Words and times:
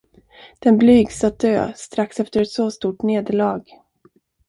Den 0.63 0.77
blygs 0.77 1.23
att 1.23 1.39
dö 1.39 1.73
strax 1.75 2.19
efter 2.19 2.41
ett 2.41 2.49
så 2.49 2.71
stort 2.71 3.01
nederlag. 3.01 3.63